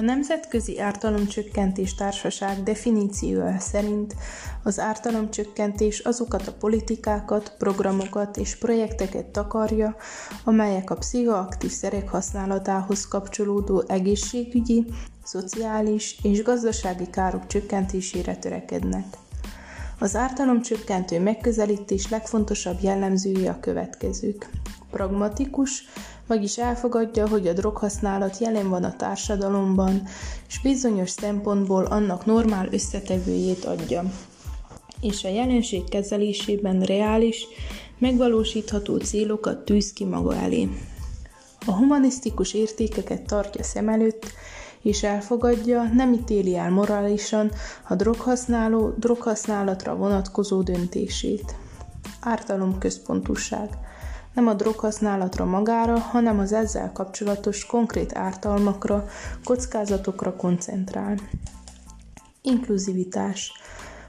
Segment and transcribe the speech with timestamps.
[0.00, 4.14] A Nemzetközi Ártalomcsökkentés Társaság definíciója szerint
[4.62, 9.96] az ártalomcsökkentés azokat a politikákat, programokat és projekteket takarja,
[10.44, 14.84] amelyek a pszichoaktív szerek használatához kapcsolódó egészségügyi,
[15.24, 19.04] szociális és gazdasági károk csökkentésére törekednek.
[19.98, 24.50] Az ártalomcsökkentő megközelítés legfontosabb jellemzője a következők.
[24.90, 25.84] Pragmatikus,
[26.26, 30.02] vagyis elfogadja, hogy a droghasználat jelen van a társadalomban,
[30.48, 34.04] és bizonyos szempontból annak normál összetevőjét adja,
[35.00, 37.46] és a jelenség kezelésében reális,
[37.98, 40.68] megvalósítható célokat tűz ki maga elé.
[41.66, 44.32] A humanisztikus értékeket tartja szem előtt,
[44.82, 47.50] és elfogadja, nem ítéli el morálisan
[47.88, 51.54] a droghasználó droghasználatra vonatkozó döntését.
[52.20, 53.68] Ártalom központúság–
[54.34, 59.06] nem a droghasználatra magára, hanem az ezzel kapcsolatos konkrét ártalmakra,
[59.44, 61.16] kockázatokra koncentrál.
[62.42, 63.52] Inkluzivitás.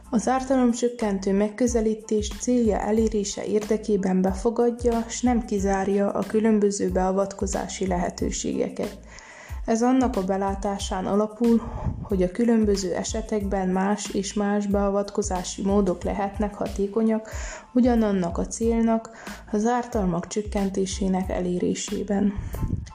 [0.09, 8.97] Az ártalomcsökkentő megközelítés célja elérése érdekében befogadja, s nem kizárja a különböző beavatkozási lehetőségeket–
[9.65, 11.61] ez annak a belátásán alapul,
[12.03, 17.29] hogy a különböző esetekben más és más beavatkozási módok lehetnek hatékonyak
[17.73, 19.09] ugyanannak a célnak,
[19.51, 22.33] az ártalmak csökkentésének elérésében.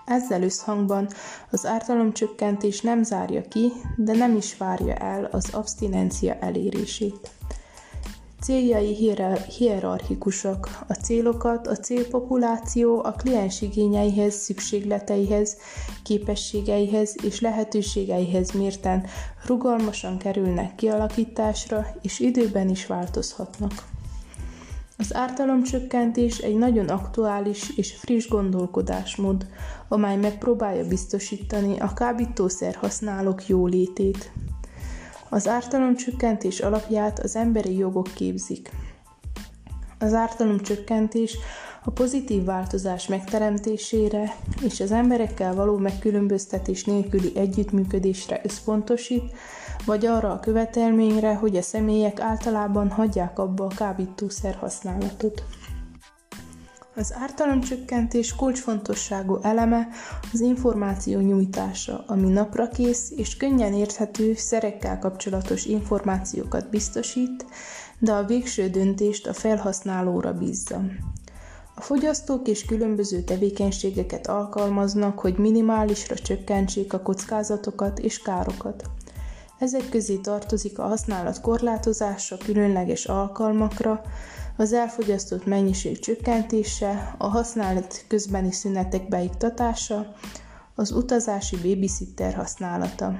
[0.04, 1.08] Ezzel összhangban
[1.50, 7.30] az ártalomcsökkentés nem zárja ki, de nem is várja el az abstinencia elérését.
[8.46, 8.94] Céljai
[9.56, 10.84] hierarchikusak.
[10.88, 15.56] A célokat a célpopuláció a kliens igényeihez, szükségleteihez,
[16.02, 19.04] képességeihez és lehetőségeihez mérten
[19.46, 23.72] rugalmasan kerülnek kialakításra, és időben is változhatnak.
[24.98, 29.46] Az ártalomcsökkentés egy nagyon aktuális és friss gondolkodásmód,
[29.88, 34.32] amely megpróbálja biztosítani a kábítószer használók jólétét,
[35.28, 38.70] az ártalomcsökkentés alapját az emberi jogok képzik.
[39.98, 41.38] Az ártalomcsökkentés
[41.84, 49.32] a pozitív változás megteremtésére és az emberekkel való megkülönböztetés nélküli együttműködésre összpontosít,
[49.84, 55.44] vagy arra a követelményre, hogy a személyek általában hagyják abba a kábítószer használatot.
[56.98, 59.88] Az ártalomcsökkentés kulcsfontosságú eleme
[60.32, 67.46] az információ nyújtása, ami naprakész és könnyen érthető szerekkel kapcsolatos információkat biztosít,
[67.98, 70.82] de a végső döntést a felhasználóra bízza.
[71.74, 78.84] A fogyasztók és különböző tevékenységeket alkalmaznak, hogy minimálisra csökkentsék a kockázatokat és károkat.
[79.58, 84.02] Ezek közé tartozik a használat korlátozása különleges alkalmakra,
[84.56, 90.14] az elfogyasztott mennyiség csökkentése, a használat közbeni szünetek beiktatása,
[90.74, 93.18] az utazási babysitter használata.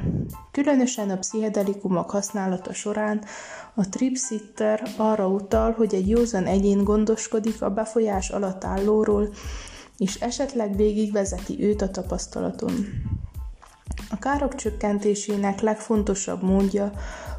[0.51, 3.25] Különösen a pszichedelikumok használata során
[3.75, 9.29] a tripsitter arra utal, hogy egy józan egyén gondoskodik a befolyás alatt állóról,
[9.99, 12.73] és esetleg végigvezeti őt a tapasztalaton.
[14.11, 16.93] A károk csökkentésének legfontosabb módja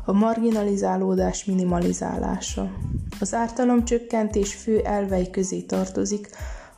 [0.06, 2.72] a marginalizálódás minimalizálása.
[3.20, 6.30] Az ártalomcsökkentés fő elvei közé tartozik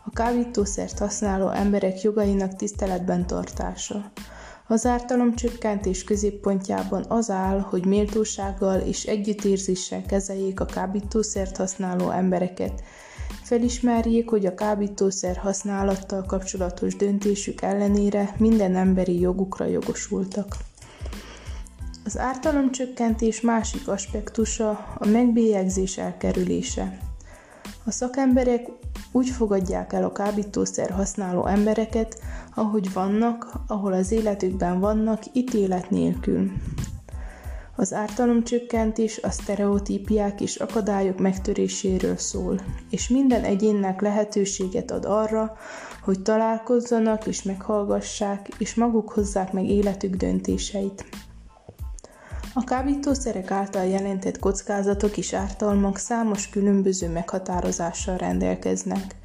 [0.06, 4.12] a kábítószert használó emberek jogainak tiszteletben tartása.
[4.68, 12.84] Az ártalomcsökkentés középpontjában az áll, hogy méltósággal és együttérzéssel kezeljék a kábítószert használó embereket,
[13.44, 20.56] felismerjék, hogy a kábítószer használattal kapcsolatos döntésük ellenére minden emberi jogukra jogosultak.
[22.06, 26.98] Az ártalomcsökkentés másik aspektusa a megbélyegzés elkerülése.
[27.86, 28.68] A szakemberek
[29.12, 32.20] úgy fogadják el a kábítószer használó embereket,
[32.56, 36.52] ahogy vannak, ahol az életükben vannak, ítélet nélkül.
[37.80, 42.60] Az ártalomcsökkentés a sztereotípiák és akadályok megtöréséről szól,
[42.90, 45.58] és minden egyénnek lehetőséget ad arra,
[46.04, 51.06] hogy találkozzanak és meghallgassák, és maguk hozzák meg életük döntéseit.
[52.54, 59.16] A kábítószerek által jelentett kockázatok és ártalmak számos különböző meghatározással rendelkeznek.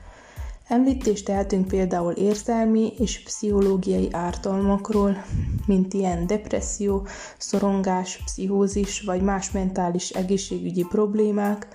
[0.68, 5.24] Említést tehetünk például érzelmi és pszichológiai ártalmakról,
[5.66, 7.06] mint ilyen depresszió,
[7.38, 11.68] szorongás, pszichózis vagy más mentális egészségügyi problémák,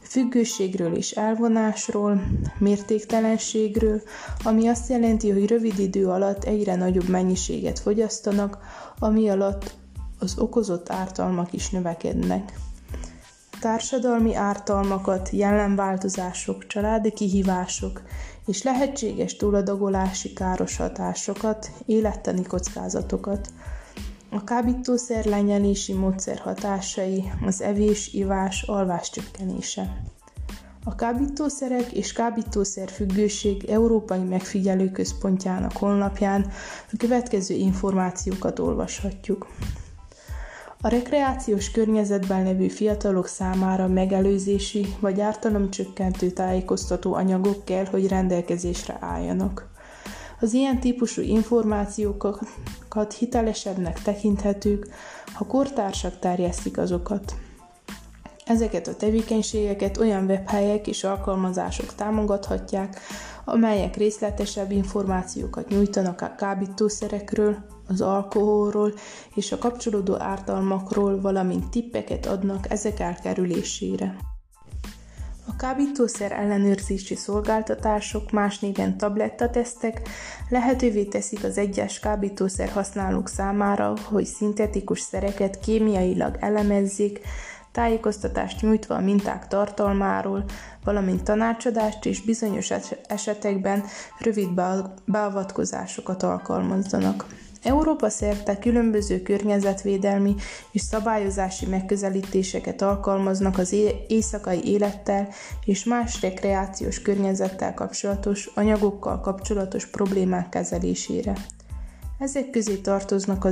[0.00, 2.22] függőségről és elvonásról,
[2.58, 4.02] mértéktelenségről,
[4.44, 8.58] ami azt jelenti, hogy rövid idő alatt egyre nagyobb mennyiséget fogyasztanak,
[8.98, 9.74] ami alatt
[10.18, 12.52] az okozott ártalmak is növekednek.
[13.60, 18.02] Társadalmi ártalmakat, jellemváltozások, családi kihívások
[18.46, 23.48] és lehetséges túladagolási káros hatásokat, élettani kockázatokat.
[24.30, 30.02] A kábítószer lenyelési módszer hatásai, az evés, ivás, alvás csökkenése.
[30.84, 36.46] A kábítószerek és kábítószer függőség Európai Megfigyelő Központjának honlapján
[36.92, 39.46] a következő információkat olvashatjuk.
[40.80, 49.68] A rekreációs környezetben levő fiatalok számára megelőzési vagy ártalomcsökkentő tájékoztató anyagok kell, hogy rendelkezésre álljanak.
[50.40, 54.88] Az ilyen típusú információkat hitelesebbnek tekinthetők,
[55.32, 57.34] ha kortársak terjesztik azokat.
[58.44, 63.00] Ezeket a tevékenységeket olyan webhelyek és alkalmazások támogathatják,
[63.44, 67.56] amelyek részletesebb információkat nyújtanak a kábítószerekről,
[67.88, 68.92] az alkoholról
[69.34, 74.16] és a kapcsolódó ártalmakról, valamint tippeket adnak ezek elkerülésére.
[75.46, 80.08] A kábítószer ellenőrzési szolgáltatások, más néven tablettatesztek
[80.48, 87.20] lehetővé teszik az egyes kábítószer használók számára, hogy szintetikus szereket kémiailag elemezzék,
[87.72, 90.44] tájékoztatást nyújtva a minták tartalmáról,
[90.84, 92.70] valamint tanácsadást és bizonyos
[93.06, 93.84] esetekben
[94.18, 94.48] rövid
[95.04, 97.26] beavatkozásokat alkalmazzanak.
[97.62, 100.34] Európa szerte különböző környezetvédelmi
[100.72, 103.74] és szabályozási megközelítéseket alkalmaznak az
[104.08, 105.28] éjszakai élettel
[105.64, 111.32] és más rekreációs környezettel kapcsolatos, anyagokkal kapcsolatos problémák kezelésére.
[112.18, 113.50] Ezek közé tartoznak a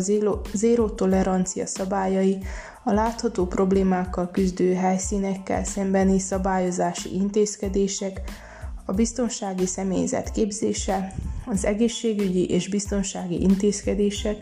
[0.53, 2.39] zéró tolerancia szabályai,
[2.85, 8.21] a látható problémákkal küzdő helyszínekkel szembeni szabályozási intézkedések,
[8.87, 11.15] a biztonsági személyzet képzése,
[11.47, 14.37] az egészségügyi és biztonsági intézkedések,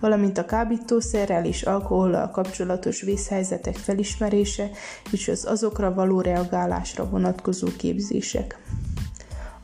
[0.00, 4.70] valamint a kábítószerrel és alkohollal kapcsolatos vészhelyzetek felismerése
[5.12, 8.58] és az azokra való reagálásra vonatkozó képzések.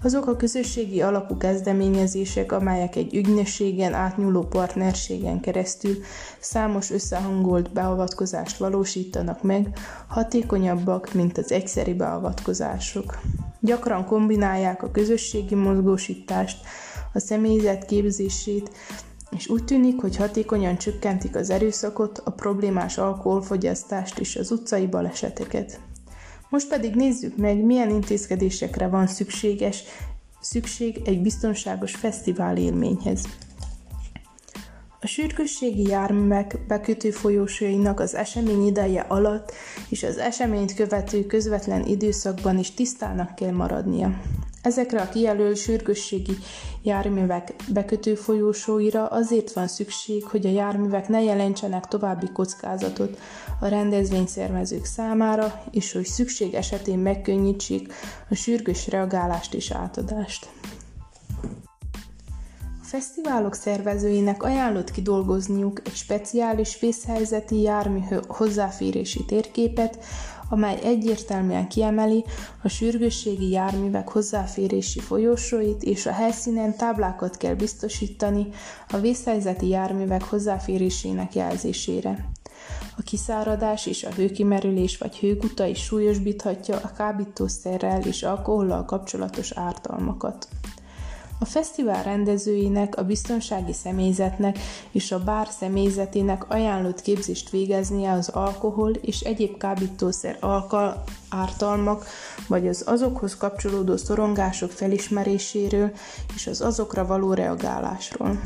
[0.02, 5.96] Azok a közösségi alapú kezdeményezések, amelyek egy ügynökségen átnyúló partnerségen keresztül
[6.40, 13.18] számos összehangolt beavatkozást valósítanak meg, hatékonyabbak, mint az egyszeri beavatkozások.
[13.60, 16.66] Gyakran kombinálják a közösségi mozgósítást,
[17.12, 18.70] a személyzet képzését,
[19.30, 25.80] és úgy tűnik, hogy hatékonyan csökkentik az erőszakot, a problémás alkoholfogyasztást és az utcai baleseteket.
[26.48, 29.82] Most pedig nézzük meg, milyen intézkedésekre van szükséges,
[30.40, 33.24] szükség egy biztonságos fesztivál élményhez.
[35.06, 39.52] A sürgősségi járművek bekötő folyósainak az esemény ideje alatt
[39.88, 44.20] és az eseményt követő közvetlen időszakban is tisztának kell maradnia.
[44.62, 46.36] Ezekre a kijelölt sürgősségi
[46.82, 53.18] járművek bekötő folyósóira azért van szükség, hogy a járművek ne jelentsenek további kockázatot
[53.60, 57.92] a rendezvényszervezők számára, és hogy szükség esetén megkönnyítsék
[58.30, 60.48] a sürgős reagálást és átadást.
[62.86, 70.04] Fesztiválok szervezőinek ajánlott kidolgozniuk egy speciális vészhelyzeti jármű hozzáférési térképet,
[70.48, 72.24] amely egyértelműen kiemeli
[72.62, 78.48] a sürgősségi járművek hozzáférési folyosóit, és a helyszínen táblákat kell biztosítani
[78.88, 82.30] a vészhelyzeti járművek hozzáférésének jelzésére.
[82.96, 90.48] A kiszáradás és a hőkimerülés vagy hőguta is súlyosbíthatja a kábítószerrel és alkohollal kapcsolatos ártalmakat.
[91.38, 94.58] A fesztivál rendezőinek, a biztonsági személyzetnek
[94.90, 102.06] és a bár személyzetének ajánlott képzést végeznie az alkohol és egyéb kábítószer alkal ártalmak,
[102.48, 105.92] vagy az azokhoz kapcsolódó szorongások felismeréséről
[106.34, 108.40] és az azokra való reagálásról.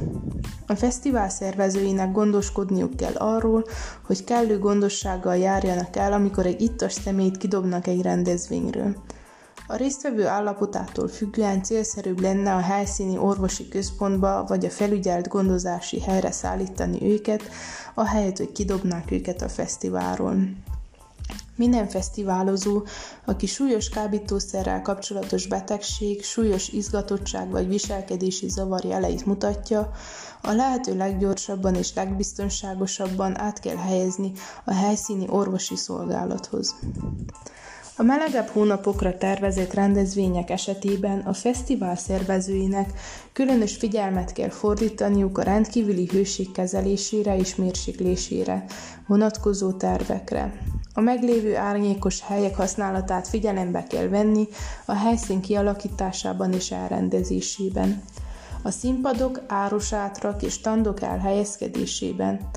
[0.66, 3.64] A fesztivál szervezőinek gondoskodniuk kell arról,
[4.06, 8.96] hogy kellő gondossággal járjanak el, amikor egy ittas személyt kidobnak egy rendezvényről.
[9.70, 16.30] A résztvevő állapotától függően célszerűbb lenne a helyszíni orvosi központba vagy a felügyelt gondozási helyre
[16.30, 17.42] szállítani őket,
[17.94, 20.36] ahelyett, hogy kidobnák őket a fesztiválról.
[21.56, 22.82] Minden fesztiválozó,
[23.24, 29.90] aki súlyos kábítószerrel kapcsolatos betegség, súlyos izgatottság vagy viselkedési zavar jeleit mutatja,
[30.42, 34.32] a lehető leggyorsabban és legbiztonságosabban át kell helyezni
[34.64, 36.74] a helyszíni orvosi szolgálathoz.
[38.00, 42.92] A melegebb hónapokra tervezett rendezvények esetében a fesztivál szervezőinek
[43.32, 48.64] különös figyelmet kell fordítaniuk a rendkívüli hőség kezelésére és mérséklésére
[49.06, 50.52] vonatkozó tervekre.
[50.94, 54.48] A meglévő árnyékos helyek használatát figyelembe kell venni
[54.84, 58.02] a helyszín kialakításában és elrendezésében.
[58.62, 62.50] A színpadok, árusátrak és standok elhelyezkedésében,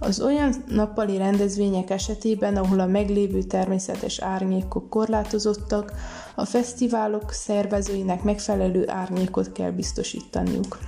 [0.00, 5.92] az olyan nappali rendezvények esetében, ahol a meglévő természetes árnyékok korlátozottak,
[6.34, 10.78] a fesztiválok szervezőinek megfelelő árnyékot kell biztosítaniuk.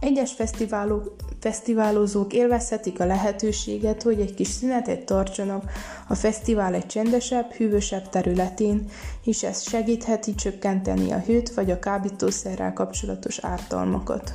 [0.00, 5.70] Egyes fesztiválok, fesztiválozók élvezhetik a lehetőséget, hogy egy kis szünetet tartsanak
[6.08, 8.88] a fesztivál egy csendesebb, hűvösebb területén,
[9.24, 14.34] és ez segítheti csökkenteni a hőt vagy a kábítószerrel kapcsolatos ártalmakat.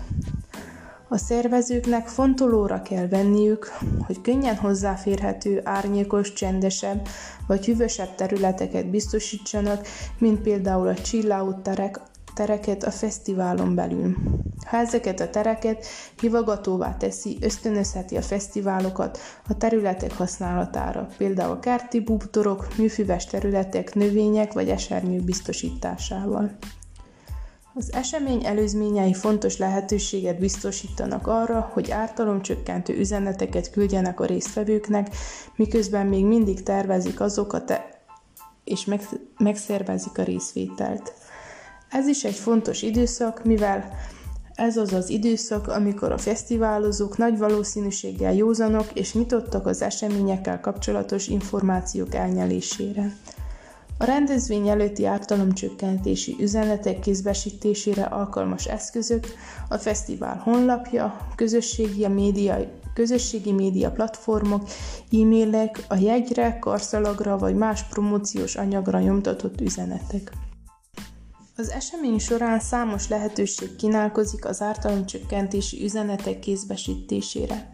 [1.11, 3.71] A szervezőknek fontolóra kell venniük,
[4.05, 7.07] hogy könnyen hozzáférhető, árnyékos, csendesebb
[7.47, 9.87] vagy hűvösebb területeket biztosítsanak,
[10.17, 11.99] mint például a chill terek,
[12.33, 14.15] tereket a fesztiválon belül.
[14.65, 15.85] Ha ezeket a tereket
[16.19, 24.69] hivagatóvá teszi, ösztönözheti a fesztiválokat a területek használatára, például kerti bútorok, műfüves területek, növények vagy
[24.69, 26.57] esernyők biztosításával.
[27.79, 35.15] Az esemény előzményei fontos lehetőséget biztosítanak arra, hogy ártalomcsökkentő üzeneteket küldjenek a résztvevőknek,
[35.55, 37.81] miközben még mindig tervezik azokat
[38.63, 38.87] és
[39.37, 41.13] megszervezik a részvételt.
[41.89, 43.93] Ez is egy fontos időszak, mivel
[44.53, 51.27] ez az az időszak, amikor a fesztiválozók nagy valószínűséggel józanok és nyitottak az eseményekkel kapcsolatos
[51.27, 53.13] információk elnyelésére.
[54.01, 59.27] A rendezvény előtti ártalomcsökkentési üzenetek kézbesítésére alkalmas eszközök
[59.69, 62.57] a fesztivál honlapja, közösségi, média,
[62.93, 64.69] közösségi média platformok,
[65.11, 70.31] e-mailek, a jegyre, karszalagra vagy más promóciós anyagra nyomtatott üzenetek.
[71.57, 77.71] Az esemény során számos lehetőség kínálkozik az ártalomcsökkentési üzenetek kézbesítésére.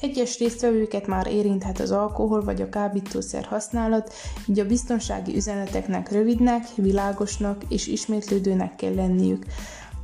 [0.00, 4.12] Egyes résztvevőket már érinthet az alkohol vagy a kábítószer használat,
[4.46, 9.44] így a biztonsági üzeneteknek rövidnek, világosnak és ismétlődőnek kell lenniük.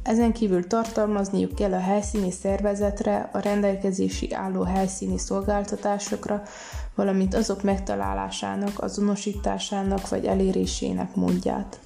[0.02, 6.42] Ezen kívül tartalmazniuk kell a helyszíni szervezetre, a rendelkezési álló helyszíni szolgáltatásokra,
[6.94, 11.80] valamint azok megtalálásának, azonosításának vagy elérésének módját.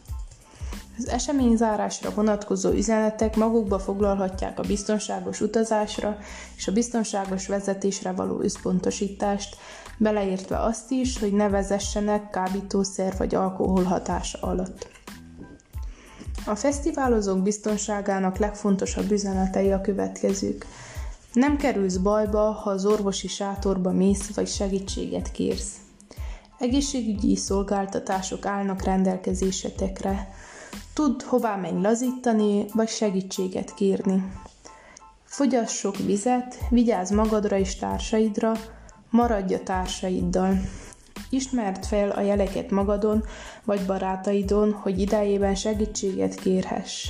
[0.99, 6.19] Az esemény zárásra vonatkozó üzenetek magukba foglalhatják a biztonságos utazásra
[6.57, 9.57] és a biztonságos vezetésre való összpontosítást,
[9.99, 14.89] beleértve azt is, hogy ne vezessenek kábítószer vagy alkohol hatása alatt.
[16.47, 20.67] A fesztiválozók biztonságának legfontosabb üzenetei a következők.
[21.33, 25.77] Nem kerülsz bajba, ha az orvosi sátorba mész vagy segítséget kérsz.
[26.59, 30.29] Egészségügyi szolgáltatások állnak rendelkezésetekre.
[30.95, 34.33] Tud hová menj lazítani, vagy segítséget kérni.
[35.25, 38.53] Fogyass sok vizet, vigyázz magadra és társaidra,
[39.11, 40.59] maradj a társaiddal.
[41.31, 43.25] Ismerd fel a jeleket magadon
[43.65, 47.09] vagy barátaidon, hogy idejében segítséget kérhess.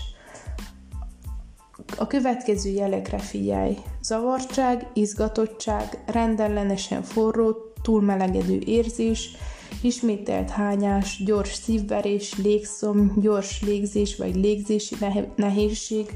[1.98, 3.76] A következő jelekre figyelj.
[4.02, 9.36] Zavartság, izgatottság, rendellenesen forró, túlmelegedő érzés,
[9.82, 14.96] ismételt hányás, gyors szívverés, légszom, gyors légzés vagy légzési
[15.36, 16.14] nehézség,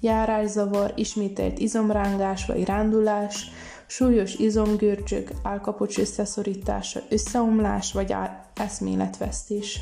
[0.00, 3.50] járászavar, ismételt izomrángás vagy rándulás,
[3.86, 8.14] súlyos izomgörcsök, álkapocs összeszorítása, összeomlás vagy
[8.54, 9.80] eszméletvesztés.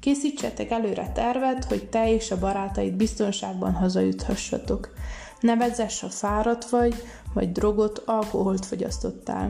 [0.00, 4.92] Készítsetek előre tervet, hogy te és a barátaid biztonságban hazajuthassatok.
[5.40, 6.94] Ne vezess, ha fáradt vagy,
[7.34, 9.48] vagy drogot, alkoholt fogyasztottál.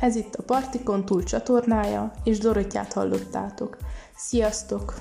[0.00, 3.76] Ez itt a Partikon túl csatornája, és Dorottyát hallottátok.
[4.16, 4.94] Sziasztok!